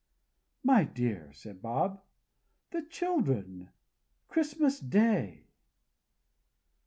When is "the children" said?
2.71-3.69